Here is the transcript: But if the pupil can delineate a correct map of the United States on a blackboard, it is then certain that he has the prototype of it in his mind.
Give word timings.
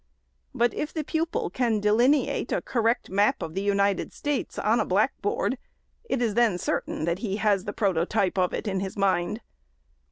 But 0.55 0.73
if 0.73 0.91
the 0.91 1.03
pupil 1.03 1.51
can 1.51 1.79
delineate 1.79 2.51
a 2.51 2.59
correct 2.63 3.11
map 3.11 3.43
of 3.43 3.53
the 3.53 3.61
United 3.61 4.11
States 4.13 4.57
on 4.57 4.79
a 4.79 4.83
blackboard, 4.85 5.59
it 6.05 6.23
is 6.23 6.33
then 6.33 6.57
certain 6.57 7.05
that 7.05 7.19
he 7.19 7.35
has 7.35 7.65
the 7.65 7.71
prototype 7.73 8.35
of 8.39 8.51
it 8.51 8.67
in 8.67 8.79
his 8.79 8.97
mind. 8.97 9.41